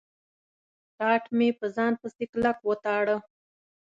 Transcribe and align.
ټاټ 0.97 1.23
مې 1.37 1.49
په 1.59 1.65
ځان 1.75 1.93
پسې 2.01 2.25
کلک 2.31 2.57
و 2.63 2.71
تاړه. 2.83 3.17